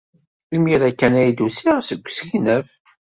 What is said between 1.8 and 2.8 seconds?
seg usegnaf.